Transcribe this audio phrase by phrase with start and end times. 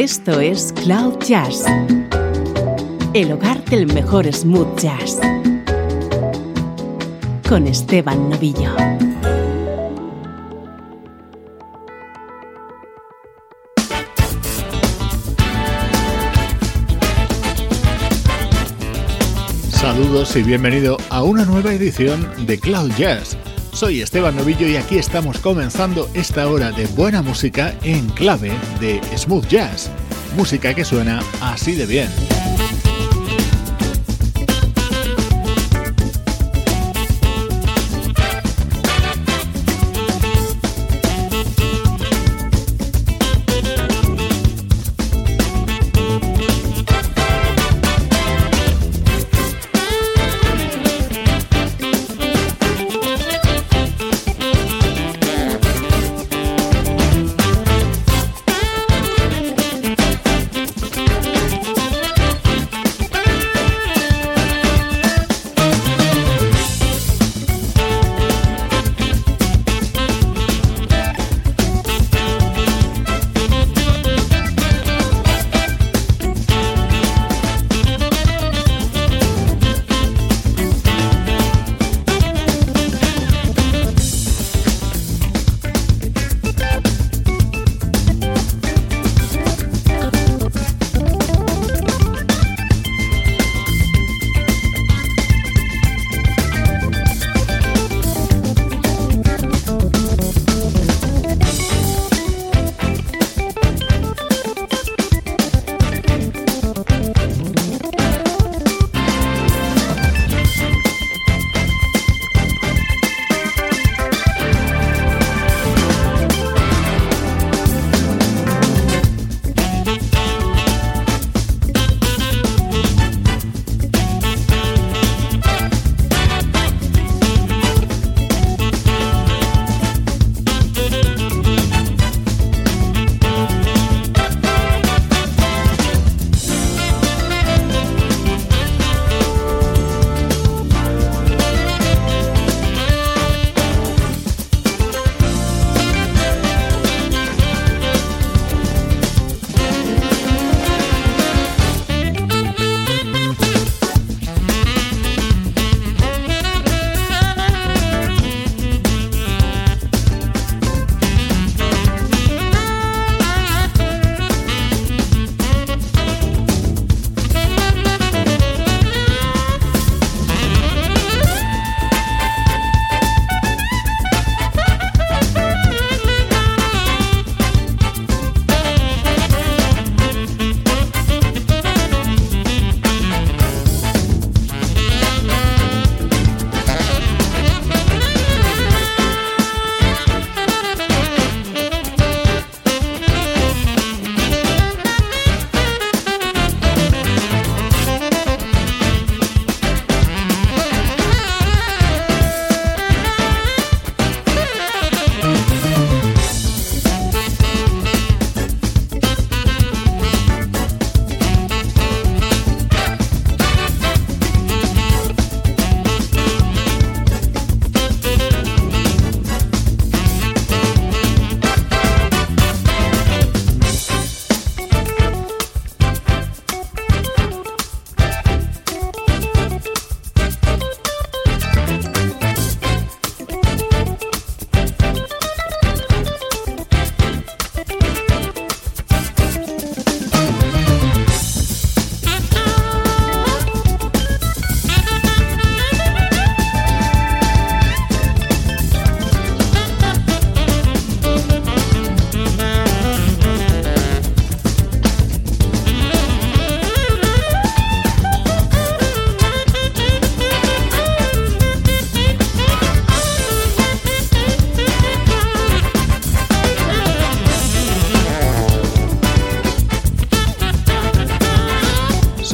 [0.00, 1.64] Esto es Cloud Jazz,
[3.14, 5.18] el hogar del mejor smooth jazz,
[7.48, 8.76] con Esteban Novillo.
[19.68, 23.36] Saludos y bienvenido a una nueva edición de Cloud Jazz.
[23.78, 29.00] Soy Esteban Novillo y aquí estamos comenzando esta hora de buena música en clave de
[29.16, 29.88] smooth jazz.
[30.36, 32.47] Música que suena así de bien.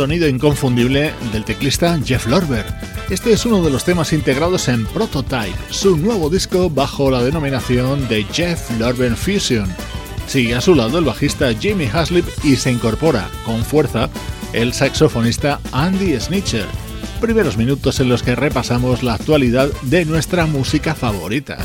[0.04, 2.66] Sonido inconfundible del teclista Jeff Lorber.
[3.08, 8.06] Este es uno de los temas integrados en Prototype, su nuevo disco bajo la denominación
[8.06, 9.66] de Jeff Lorber Fusion.
[10.26, 14.10] Sigue a su lado el bajista Jimmy Haslip y se incorpora con fuerza
[14.52, 16.66] el saxofonista Andy Snitcher.
[17.22, 21.56] Primeros minutos en los que repasamos la actualidad de nuestra música favorita.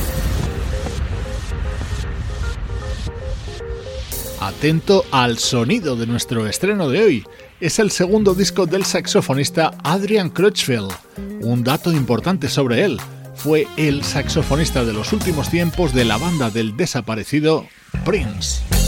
[4.39, 7.25] Atento al sonido de nuestro estreno de hoy.
[7.61, 10.93] Es el segundo disco del saxofonista Adrian Crutchfield.
[11.41, 12.97] Un dato importante sobre él.
[13.35, 17.67] Fue el saxofonista de los últimos tiempos de la banda del desaparecido
[18.05, 18.78] Prince.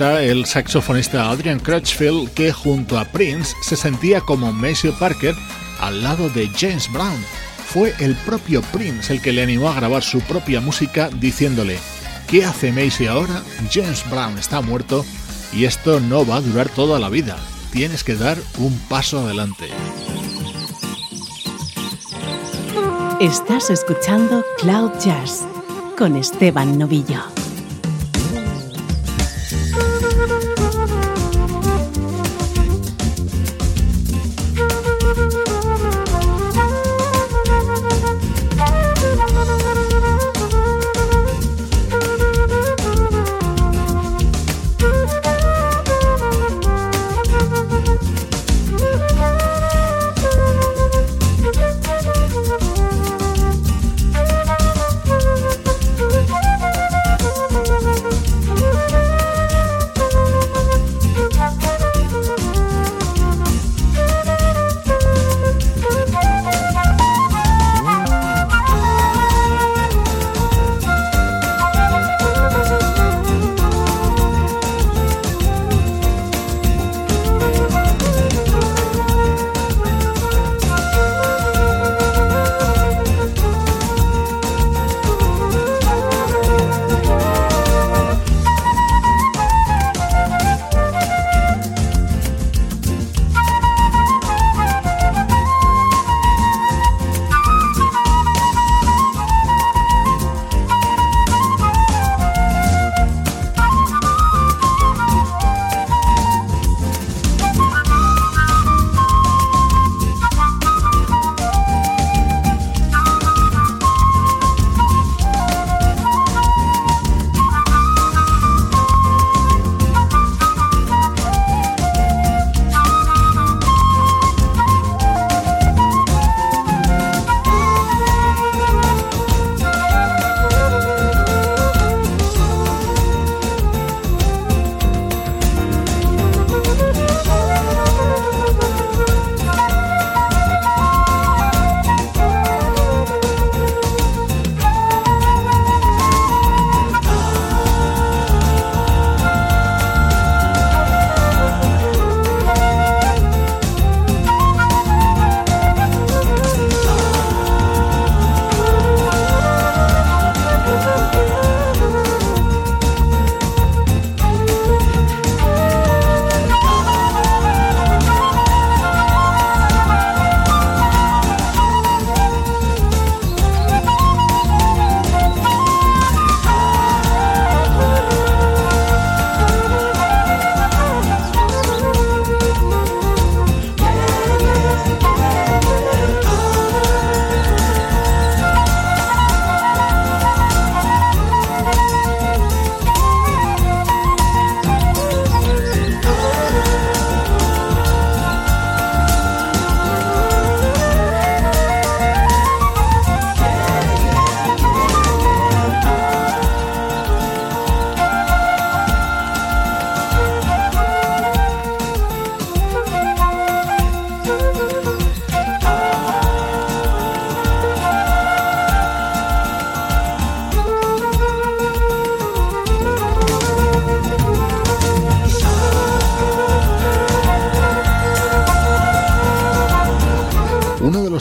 [0.00, 5.34] El saxofonista Adrian Crutchfield que junto a Prince se sentía como Maceo Parker
[5.78, 7.22] al lado de James Brown.
[7.66, 11.78] Fue el propio Prince el que le animó a grabar su propia música diciéndole,
[12.28, 13.42] ¿qué hace Macy ahora?
[13.70, 15.04] James Brown está muerto
[15.52, 17.36] y esto no va a durar toda la vida.
[17.70, 19.68] Tienes que dar un paso adelante.
[23.20, 25.44] Estás escuchando Cloud Jazz
[25.98, 27.39] con Esteban Novillo.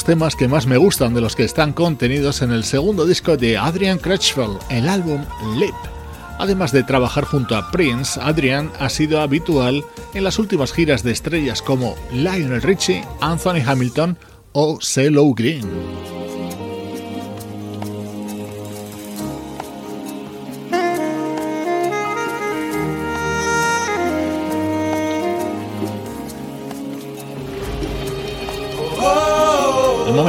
[0.09, 3.59] Temas que más me gustan de los que están contenidos en el segundo disco de
[3.59, 5.23] Adrian Crutchfield, el álbum
[5.55, 5.75] Lip.
[6.39, 9.85] Además de trabajar junto a Prince, Adrian ha sido habitual
[10.15, 14.17] en las últimas giras de estrellas como Lionel Richie, Anthony Hamilton
[14.51, 16.18] o CeeLo Green.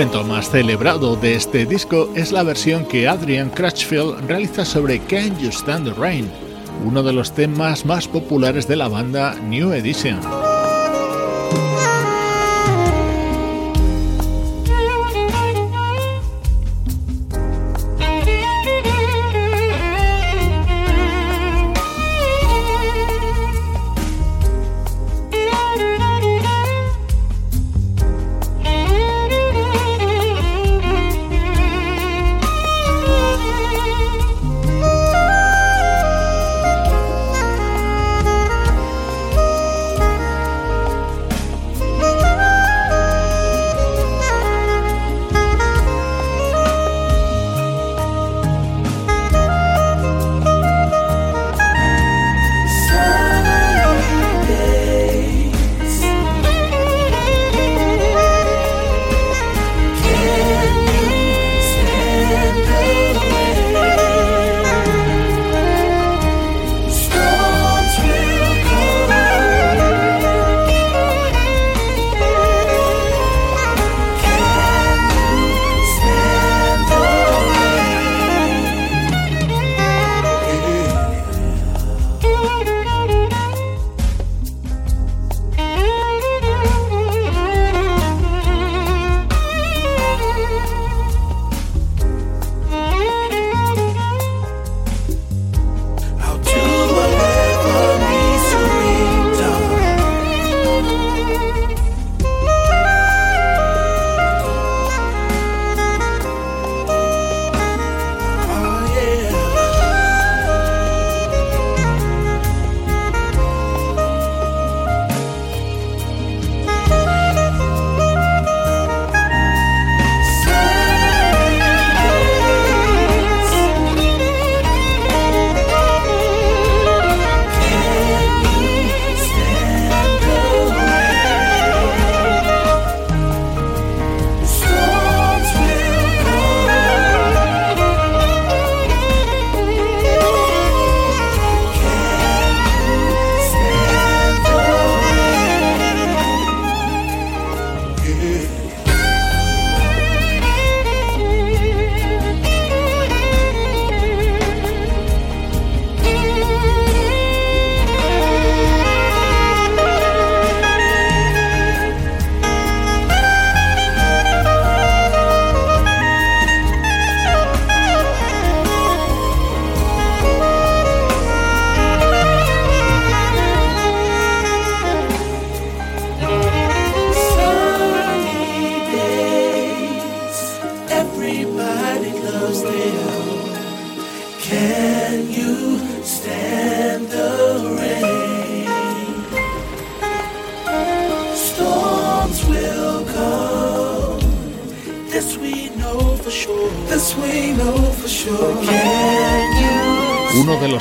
[0.01, 5.39] Momento más celebrado de este disco es la versión que Adrian Crutchfield realiza sobre Can
[5.39, 6.27] You Stand the Rain,
[6.87, 10.19] uno de los temas más populares de la banda New Edition.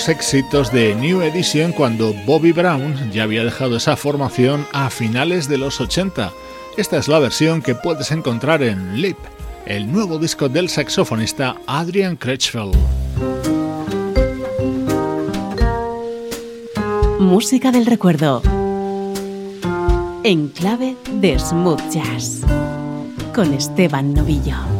[0.09, 5.57] Éxitos de New Edition cuando Bobby Brown ya había dejado esa formación a finales de
[5.57, 6.31] los 80.
[6.77, 9.17] Esta es la versión que puedes encontrar en Lip,
[9.65, 12.75] el nuevo disco del saxofonista Adrian Crutchfield.
[17.19, 18.41] Música del recuerdo.
[20.23, 22.41] En clave de smooth jazz.
[23.33, 24.78] Con Esteban Novillo.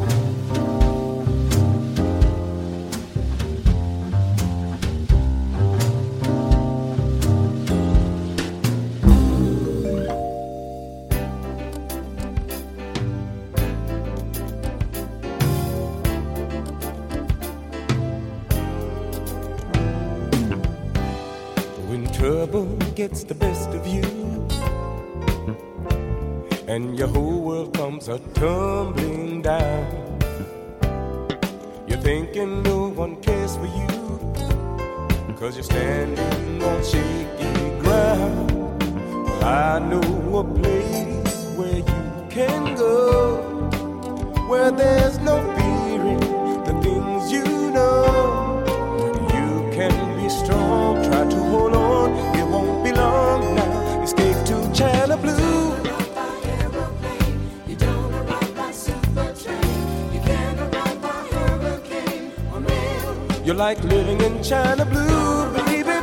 [63.69, 65.97] Like living in China Blue, baby.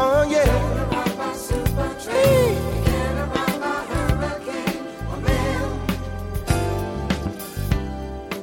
[0.00, 0.48] Oh yeah.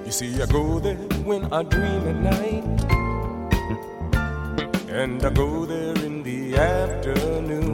[0.05, 0.97] You see, I go there
[1.29, 2.65] when I dream at night,
[5.01, 7.73] and I go there in the afternoon.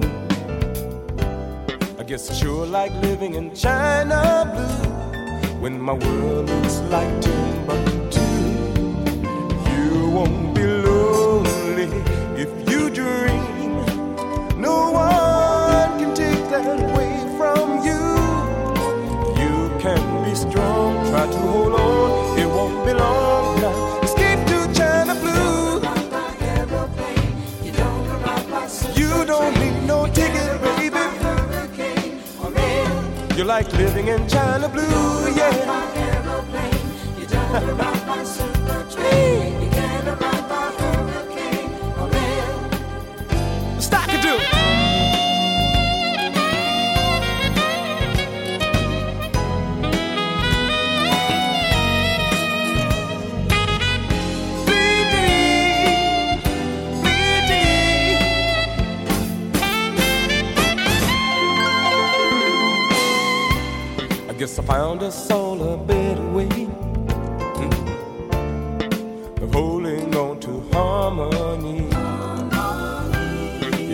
[2.00, 4.22] I guess I sure like living in China
[4.54, 7.47] blue when my world looks like Timbuktu.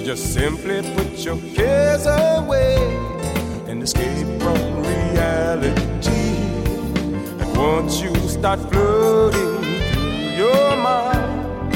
[0.04, 2.76] Just simply put your cares away
[3.70, 5.70] and escape from reality.
[7.40, 9.62] And once you start floating
[9.94, 11.72] through your mind,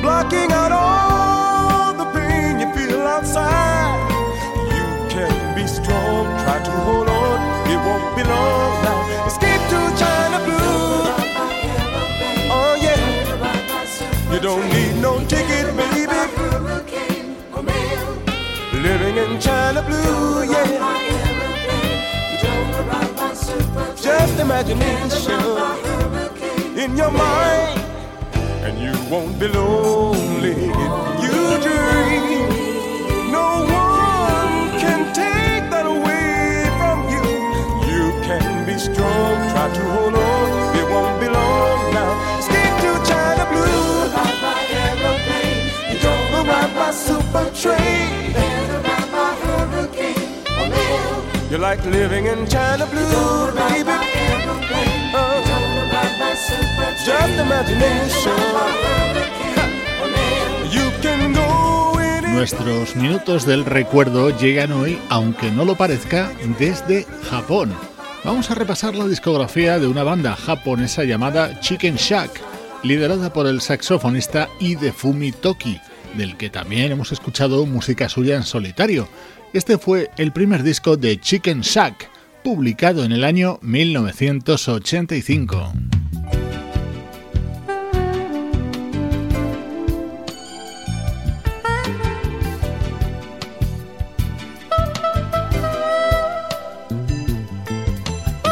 [0.00, 4.08] blocking out all the pain you feel outside,
[4.76, 6.26] you can be strong.
[6.44, 7.38] Try to hold on
[7.70, 9.26] it won't be long now.
[9.26, 11.02] Escape to China Blue.
[12.54, 14.32] Oh yeah.
[14.32, 15.17] You don't need no
[19.18, 20.68] In China Blue, yeah.
[23.96, 25.40] Just imagination
[26.78, 27.80] in your mind,
[28.64, 30.54] and you won't be lonely
[31.24, 32.48] you dream.
[33.32, 37.24] No one can take that away from you.
[37.90, 40.76] You can be strong, try to hold on.
[40.76, 42.38] It won't be long now.
[42.38, 43.98] Escape to China Blue.
[45.90, 48.37] You don't ride by super train.
[51.50, 53.90] You like living in China Blue, baby.
[55.14, 55.58] Oh.
[57.06, 58.32] Just imagination.
[62.34, 67.72] Nuestros minutos del recuerdo llegan hoy, aunque no lo parezca, desde Japón.
[68.24, 72.30] Vamos a repasar la discografía de una banda japonesa llamada Chicken Shack,
[72.82, 75.80] liderada por el saxofonista Hidefumi Toki,
[76.14, 79.08] del que también hemos escuchado música suya en solitario.
[79.52, 82.10] Este fue el primer disco de Chicken Shack,
[82.44, 85.72] publicado en el año 1985.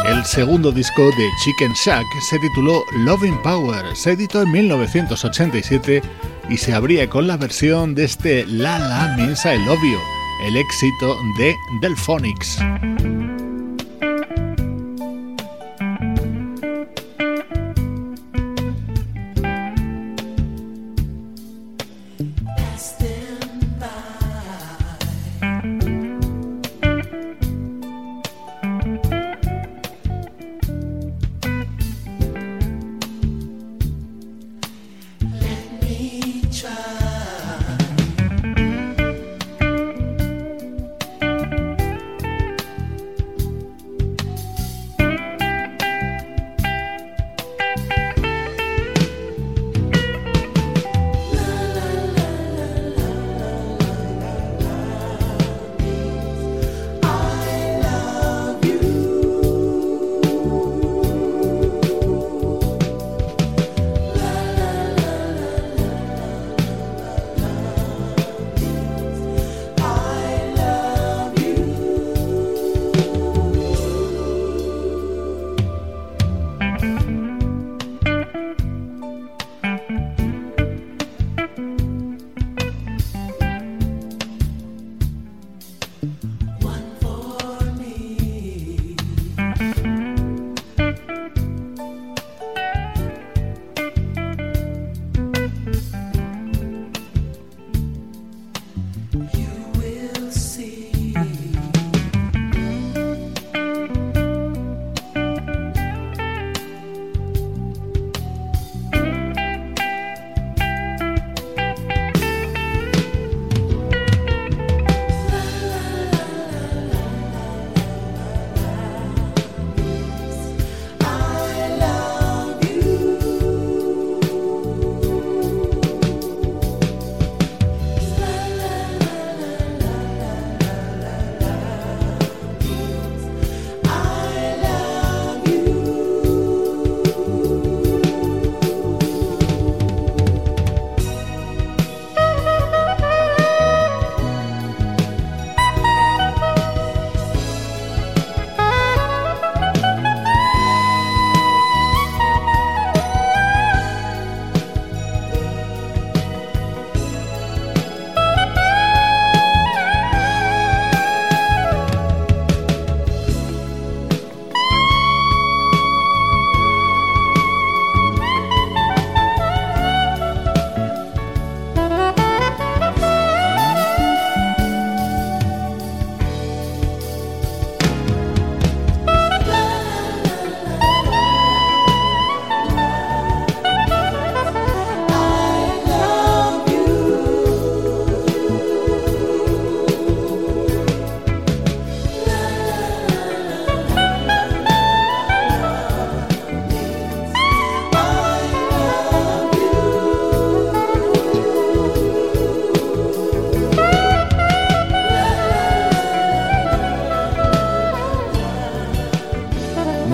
[0.07, 6.01] El segundo disco de Chicken Shack se tituló Loving Power, se editó en 1987
[6.49, 11.17] y se abría con la versión de este La La I Love You, el éxito
[11.37, 12.59] de Delphonics.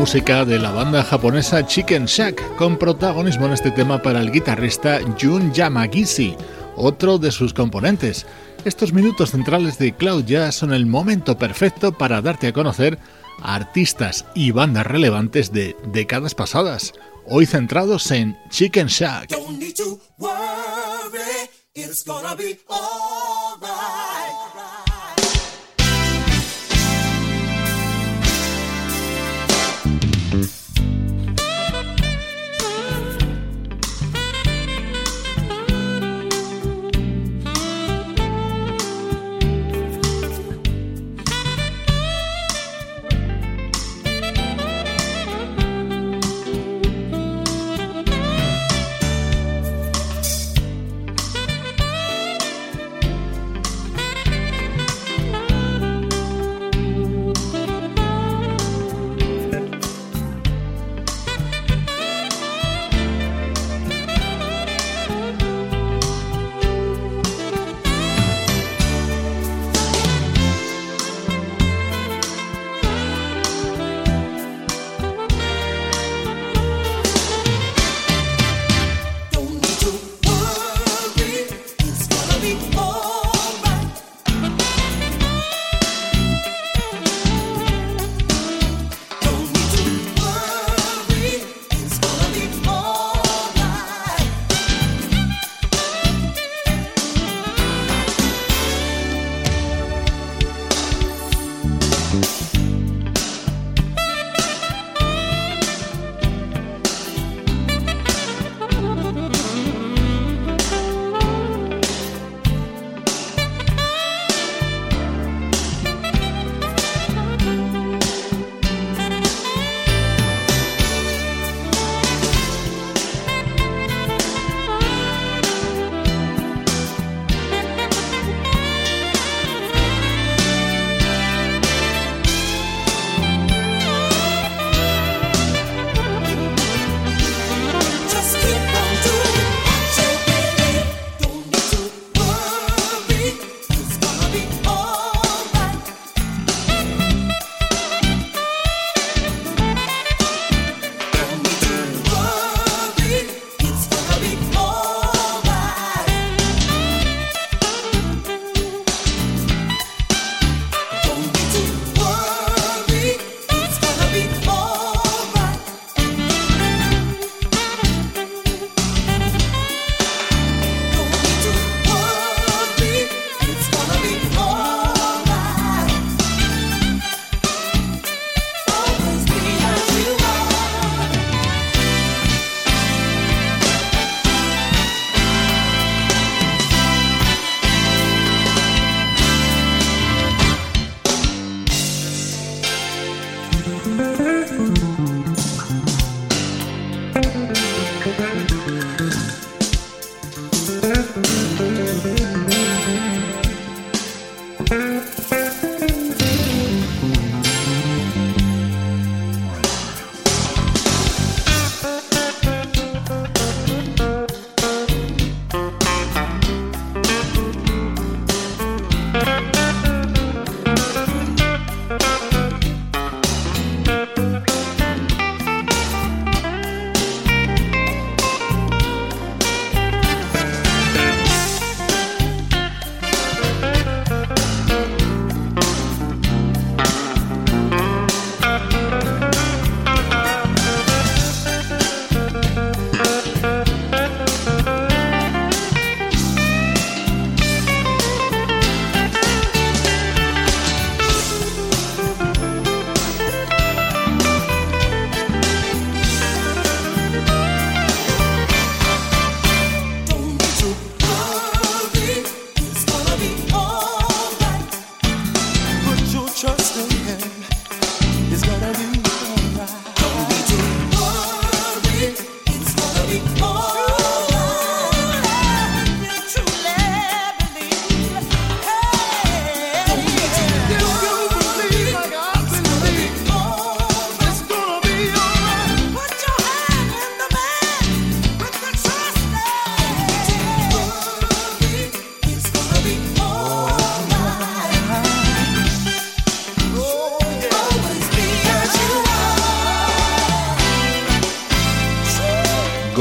[0.03, 4.99] música de la banda japonesa Chicken Shack, con protagonismo en este tema para el guitarrista
[5.17, 6.35] Jun Yamagishi,
[6.75, 8.25] otro de sus componentes.
[8.65, 12.99] Estos minutos centrales de Cloud Jazz son el momento perfecto para darte a conocer
[13.41, 16.91] a artistas y bandas relevantes de décadas pasadas,
[17.25, 19.29] hoy centrados en Chicken Shack.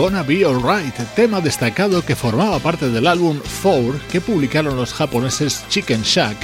[0.04, 6.36] Alright, tema destacado que formaba parte del álbum Four que publicaron los japoneses Chicken Shack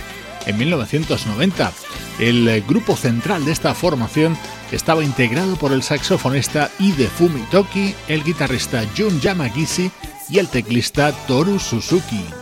[0.47, 1.73] en 1990.
[2.21, 4.38] El grupo central de esta formación
[4.71, 9.90] estaba integrado por el saxofonista Ide Fumitoki, el guitarrista Jun Yamagishi
[10.29, 12.38] y el teclista Toru Suzuki.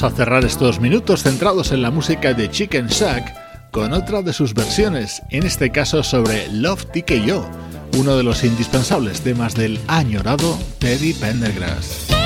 [0.00, 4.32] Vamos a cerrar estos minutos centrados en la música de Chicken Shack con otra de
[4.32, 7.50] sus versiones, en este caso sobre Love TKO,
[7.98, 12.17] uno de los indispensables temas del añorado Teddy Pendergrass.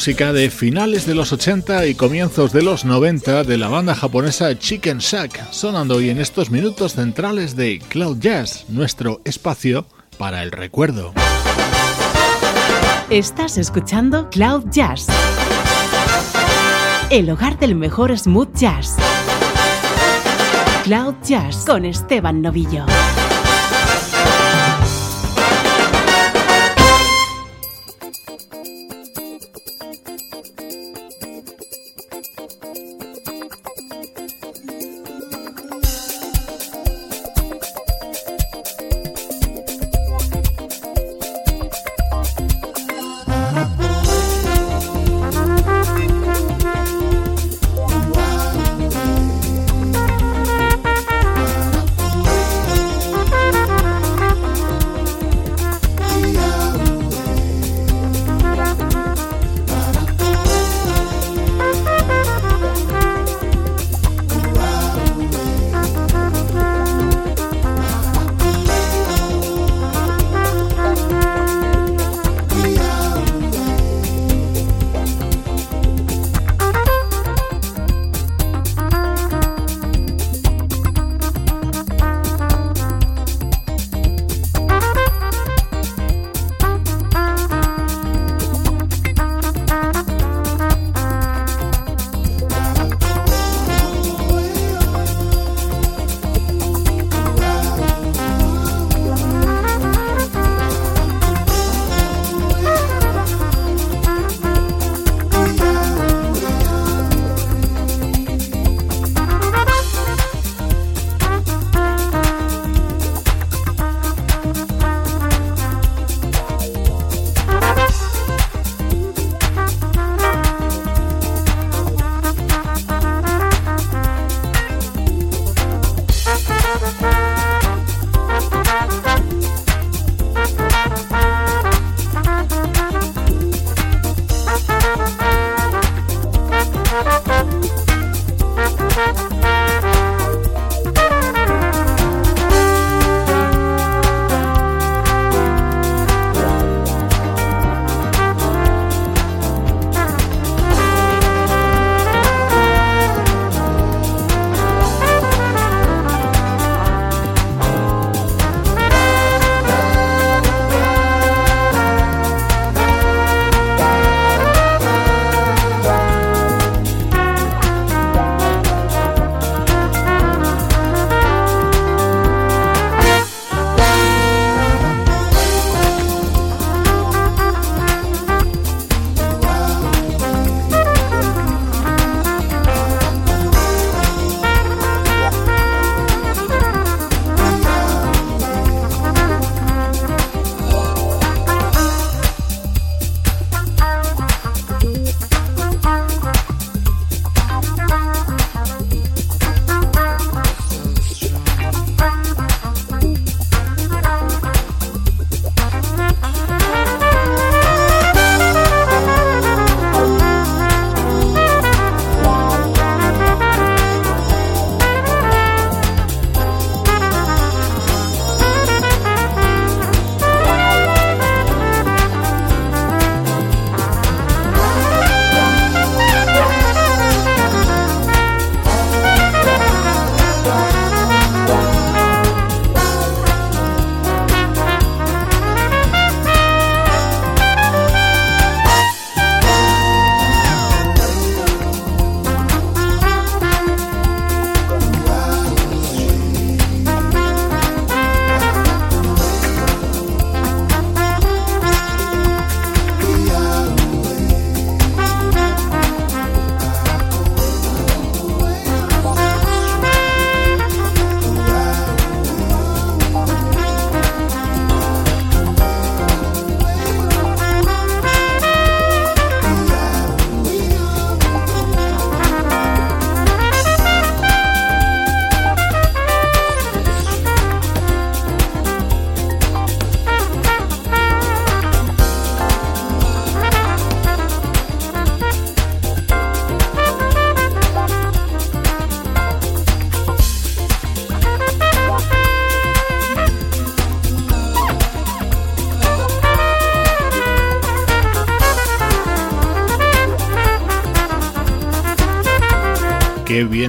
[0.00, 4.58] Música de finales de los 80 y comienzos de los 90 de la banda japonesa
[4.58, 9.84] Chicken Shack, sonando hoy en estos minutos centrales de Cloud Jazz, nuestro espacio
[10.16, 11.12] para el recuerdo.
[13.10, 15.06] Estás escuchando Cloud Jazz,
[17.10, 18.96] el hogar del mejor smooth jazz.
[20.84, 22.86] Cloud Jazz con Esteban Novillo.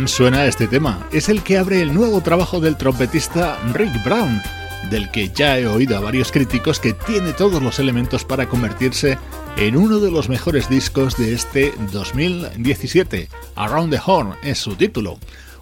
[0.08, 1.08] Suena este tema.
[1.12, 4.42] Es el que abre el nuevo trabajo del trompetista Rick Brown,
[4.90, 9.18] del que ya he oído a varios críticos que tiene todos los elementos para convertirse
[9.58, 13.30] en uno de los mejores discos de este 2017.
[13.56, 15.18] Around the Horn es su título.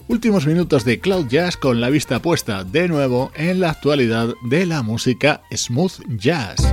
[0.07, 4.65] Últimos minutos de Cloud Jazz con la vista puesta de nuevo en la actualidad de
[4.65, 6.68] la música smooth jazz.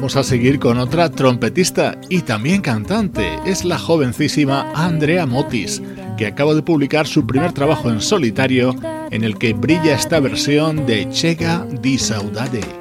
[0.00, 3.38] Vamos a seguir con otra trompetista y también cantante.
[3.44, 5.82] Es la jovencísima Andrea Motis,
[6.16, 8.74] que acaba de publicar su primer trabajo en solitario
[9.10, 12.79] en el que brilla esta versión de Chega di Saudade.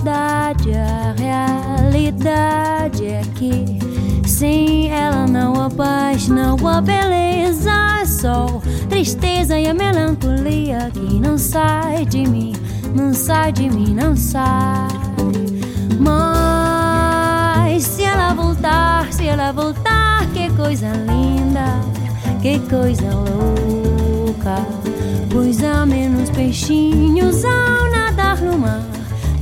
[0.00, 3.78] Saudade, a realidade é que
[4.26, 11.36] sem ela não há paz, não há beleza, sol, tristeza e a melancolia que não
[11.36, 12.54] sai de mim,
[12.94, 14.88] não sai de mim, não sai.
[15.98, 21.78] Mas se ela voltar, se ela voltar, que coisa linda,
[22.40, 24.64] que coisa louca.
[25.30, 28.89] Pois há menos peixinhos ao nadar no mar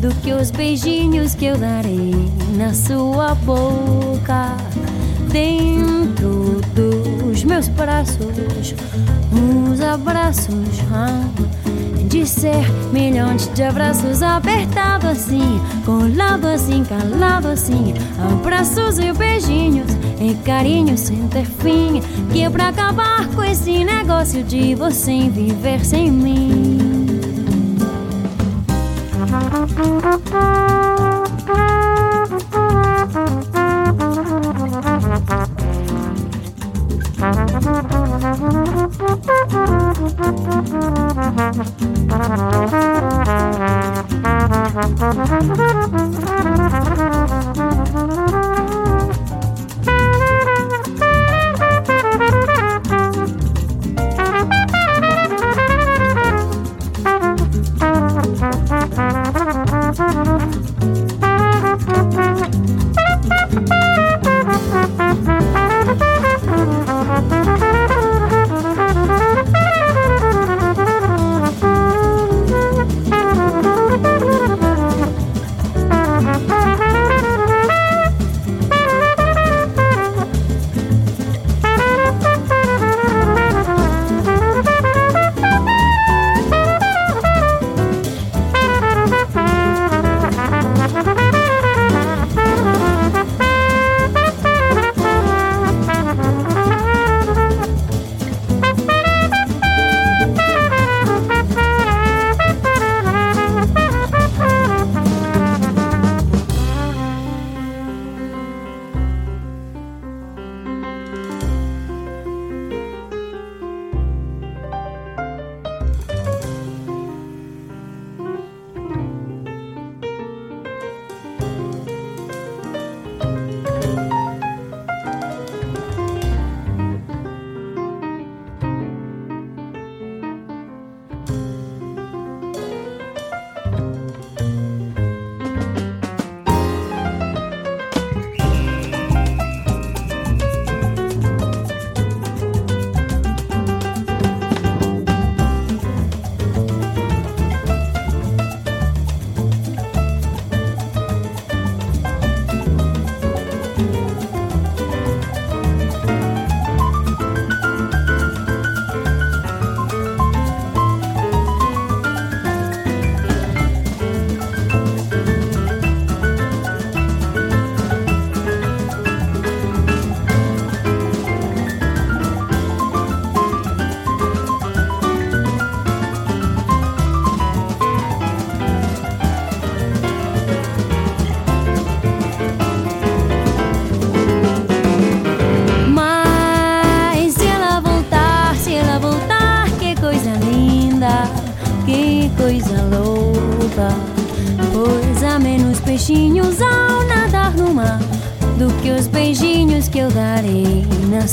[0.00, 2.14] do que os beijinhos que eu darei
[2.56, 4.56] na sua boca.
[5.30, 8.74] Dentro dos meus braços,
[9.32, 10.68] uns abraços.
[12.08, 17.92] De ser milhões de abraços apertados assim, colado assim, calado assim,
[18.32, 22.00] abraços e beijinhos e carinhos sem ter fim,
[22.32, 26.97] que é pra acabar com esse negócio de você viver sem mim.
[29.78, 30.57] Thank you.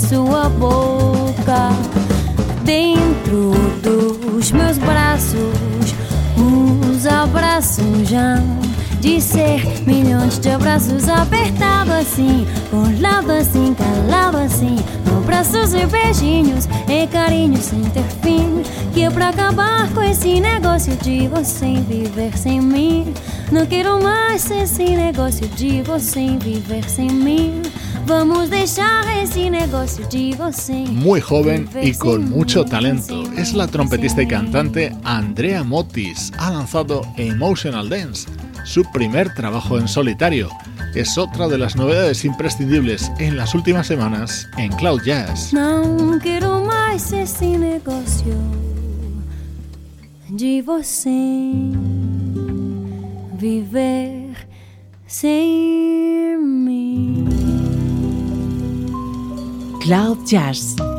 [0.08, 1.70] Sua boca.
[2.64, 3.52] Dentro
[3.82, 5.96] dos meus braços,
[6.38, 8.38] os abraços já
[9.00, 14.78] de ser milhões de abraços apertado assim, colado assim, calado assim,
[15.18, 18.64] abraços e beijinhos e carinhos sem ter fim.
[18.94, 23.14] Que é pra acabar com esse negócio de você viver sem mim.
[23.52, 27.62] Não quero mais esse negócio de você viver sem mim.
[28.08, 29.06] Vamos dejar
[29.50, 30.08] negocio
[30.92, 33.24] Muy joven y con mucho talento.
[33.36, 36.32] Es la trompetista y cantante Andrea Motis.
[36.38, 38.30] Ha lanzado Emotional Dance
[38.64, 40.50] su primer trabajo en solitario.
[40.94, 45.52] Es otra de las novedades imprescindibles en las últimas semanas en Cloud Jazz.
[45.52, 48.36] No quiero más ese negocio
[50.30, 51.72] de você
[53.40, 54.36] viver
[59.86, 60.95] Cloud Jazz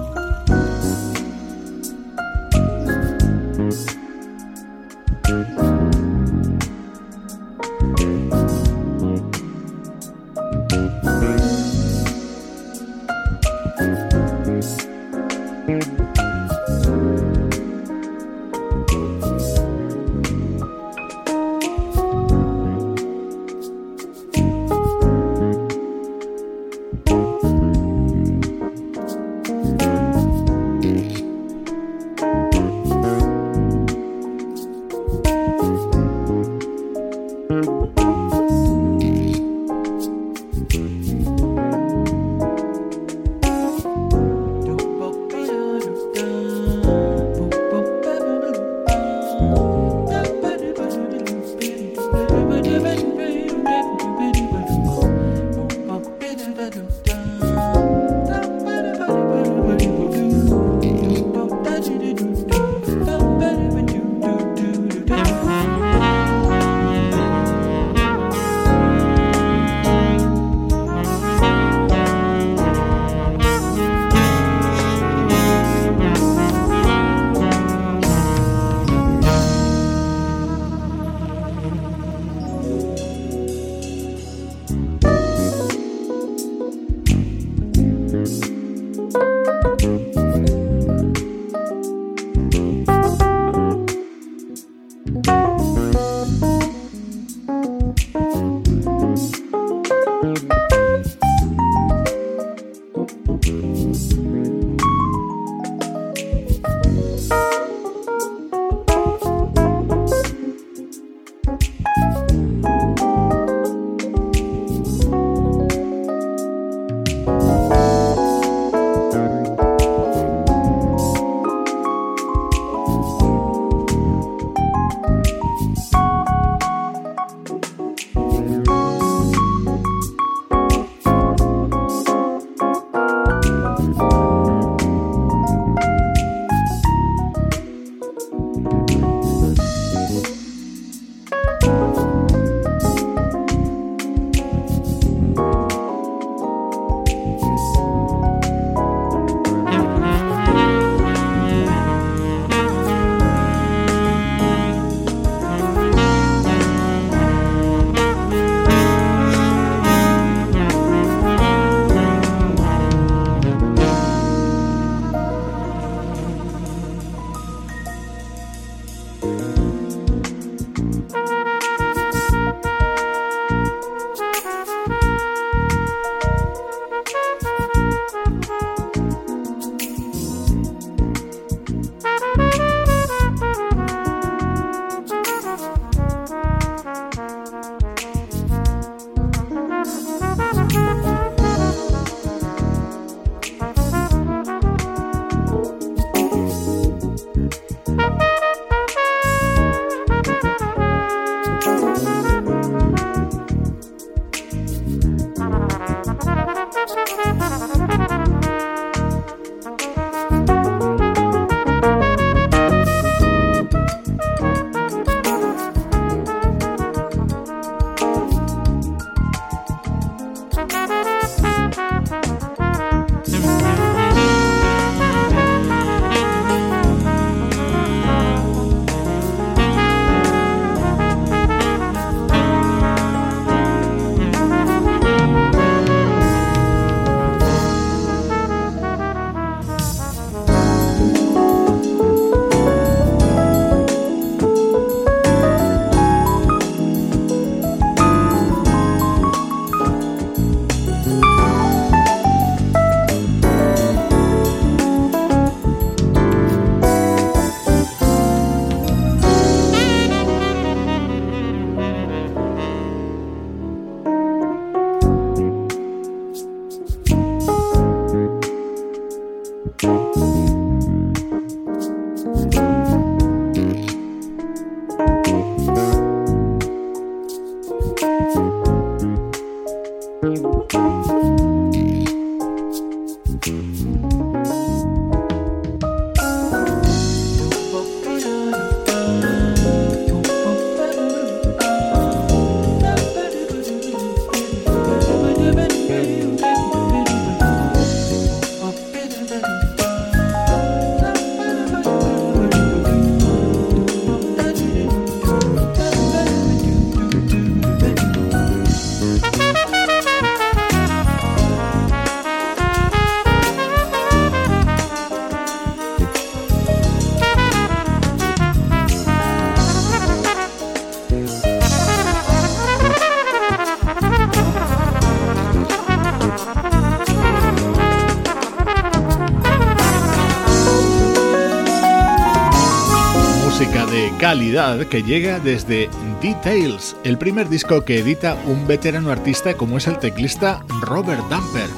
[334.26, 335.88] calidad que llega desde
[336.20, 341.68] Details, el primer disco que edita un veterano artista como es el teclista Robert Damper.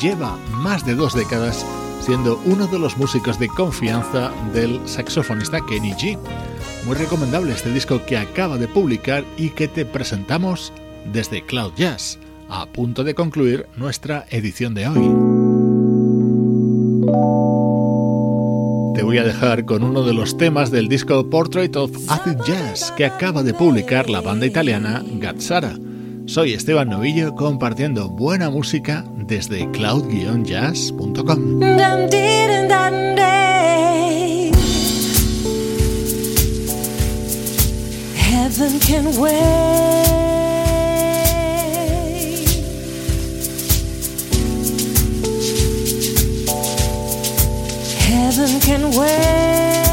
[0.00, 1.66] Lleva más de dos décadas
[2.00, 6.16] siendo uno de los músicos de confianza del saxofonista Kenny G.
[6.86, 10.72] Muy recomendable este disco que acaba de publicar y que te presentamos
[11.12, 15.28] desde Cloud Jazz, a punto de concluir nuestra edición de hoy.
[18.98, 22.90] Te voy a dejar con uno de los temas del disco Portrait of Acid Jazz
[22.96, 25.76] que acaba de publicar la banda italiana Gazzara.
[26.26, 31.60] Soy Esteban Novillo compartiendo buena música desde cloud-jazz.com.
[38.16, 40.27] Heaven can wait.
[48.38, 49.87] Heaven can wait.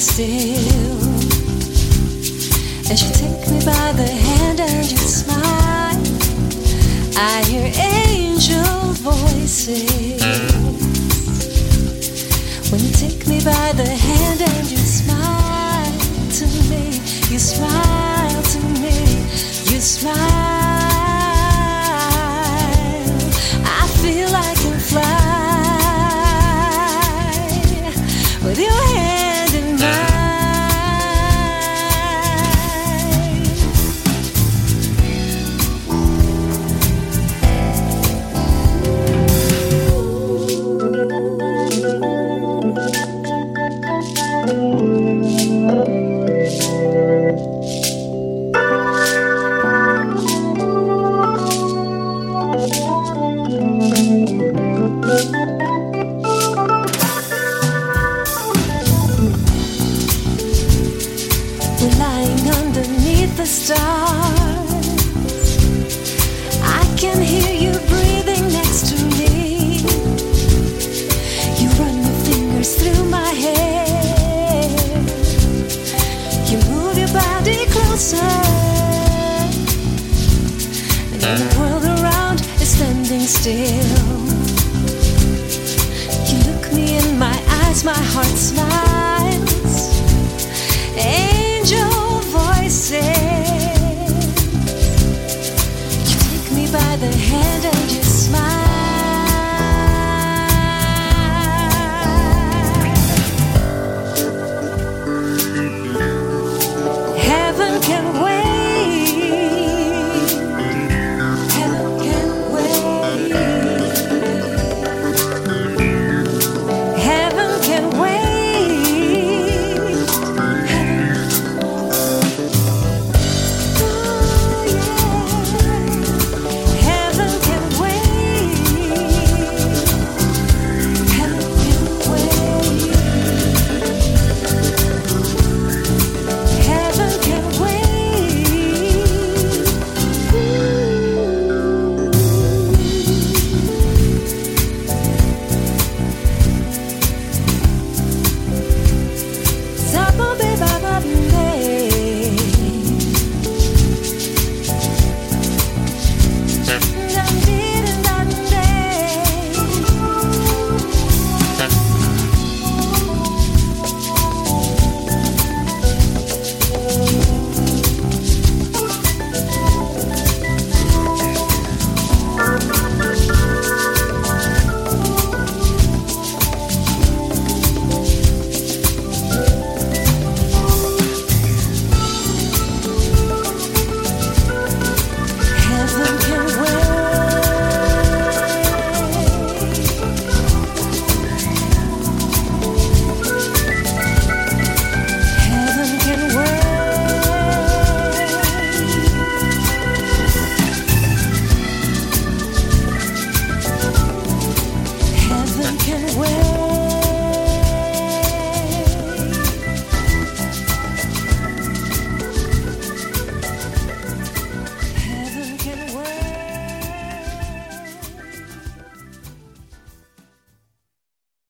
[0.00, 0.98] Still.
[2.90, 5.96] As you take me by the hand and you smile,
[7.16, 10.20] I hear angel voices.
[12.70, 14.25] When you take me by the hand